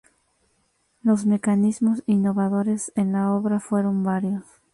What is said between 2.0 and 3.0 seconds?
innovadores